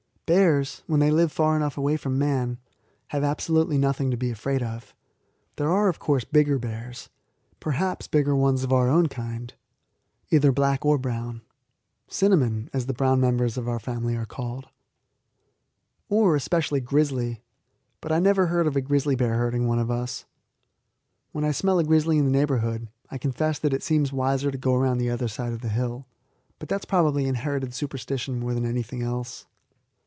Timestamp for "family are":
13.77-14.25